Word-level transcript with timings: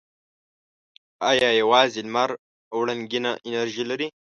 آیا 1.29 1.49
یوازې 1.61 1.99
لمر 2.07 2.29
وړنګینه 2.77 3.31
انرژي 3.47 3.83
لري؟ 3.89 4.07